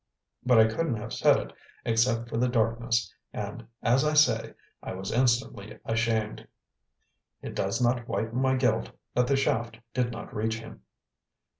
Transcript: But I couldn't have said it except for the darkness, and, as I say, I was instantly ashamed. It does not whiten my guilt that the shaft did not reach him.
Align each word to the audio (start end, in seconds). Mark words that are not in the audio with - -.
But 0.43 0.57
I 0.57 0.65
couldn't 0.65 0.95
have 0.95 1.13
said 1.13 1.37
it 1.37 1.53
except 1.85 2.27
for 2.27 2.37
the 2.37 2.47
darkness, 2.47 3.13
and, 3.33 3.67
as 3.83 4.03
I 4.03 4.15
say, 4.15 4.55
I 4.81 4.95
was 4.95 5.11
instantly 5.11 5.77
ashamed. 5.85 6.47
It 7.43 7.53
does 7.53 7.79
not 7.79 8.07
whiten 8.07 8.41
my 8.41 8.55
guilt 8.55 8.89
that 9.13 9.27
the 9.27 9.35
shaft 9.37 9.77
did 9.93 10.09
not 10.11 10.33
reach 10.35 10.57
him. 10.57 10.81